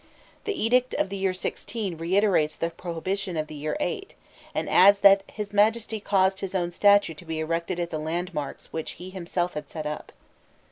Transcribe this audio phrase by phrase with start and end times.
[0.45, 1.99] The edict of the year XVI.
[1.99, 4.07] reiterates the prohibition of the year VIII.,
[4.55, 8.73] and adds that "His Majesty caused his own statue to be erected at the landmarks
[8.73, 10.11] which he himself had set up."